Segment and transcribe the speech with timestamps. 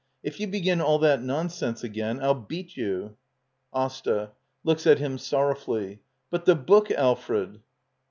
[0.23, 3.17] ]If you begin all that nonsense again, I'll beat you.
[3.71, 4.31] AsTA.
[4.63, 5.99] [Looks at him sorrowfully.]
[6.31, 7.61] But the book, Alfred?